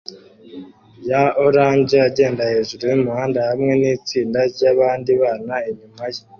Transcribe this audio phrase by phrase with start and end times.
[1.09, 6.21] ya orange agenda hejuru yumuhanda hamwe nitsinda ryabandi bana inyuma ye